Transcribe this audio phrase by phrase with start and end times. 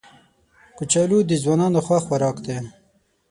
[0.77, 2.57] کچالو د ځوانانو خوښ خوراک دی